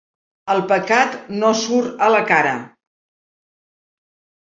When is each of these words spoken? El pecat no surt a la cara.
El 0.53 0.61
pecat 0.71 1.19
no 1.43 1.53
surt 1.61 2.03
a 2.07 2.09
la 2.17 2.25
cara. 2.35 2.57